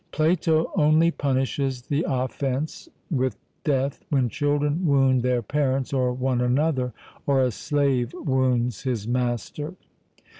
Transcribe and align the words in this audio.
Plato 0.11 0.71
only 0.75 1.11
punishes 1.11 1.83
the 1.83 2.03
offence 2.09 2.89
with 3.11 3.37
death 3.63 4.03
when 4.09 4.29
children 4.29 4.83
wound 4.87 5.21
their 5.21 5.43
parents 5.43 5.93
or 5.93 6.11
one 6.11 6.41
another, 6.41 6.91
or 7.27 7.43
a 7.43 7.51
slave 7.51 8.11
wounds 8.15 8.81
his 8.81 9.07
master. 9.07 9.75